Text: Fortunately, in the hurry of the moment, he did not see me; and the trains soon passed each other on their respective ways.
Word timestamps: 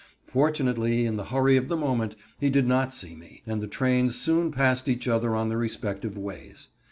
Fortunately, 0.25 1.05
in 1.05 1.15
the 1.17 1.25
hurry 1.25 1.57
of 1.57 1.67
the 1.67 1.77
moment, 1.77 2.15
he 2.39 2.49
did 2.49 2.65
not 2.67 2.91
see 2.91 3.15
me; 3.15 3.43
and 3.45 3.61
the 3.61 3.67
trains 3.67 4.15
soon 4.17 4.51
passed 4.51 4.89
each 4.89 5.07
other 5.07 5.35
on 5.35 5.49
their 5.49 5.59
respective 5.59 6.17
ways. 6.17 6.69